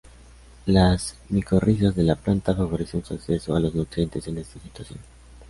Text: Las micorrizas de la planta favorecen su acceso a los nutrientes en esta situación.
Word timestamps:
Las 0.65 1.15
micorrizas 1.29 1.95
de 1.95 2.01
la 2.01 2.15
planta 2.15 2.55
favorecen 2.55 3.05
su 3.05 3.13
acceso 3.13 3.55
a 3.55 3.59
los 3.59 3.75
nutrientes 3.75 4.27
en 4.29 4.39
esta 4.39 4.59
situación. 4.59 4.97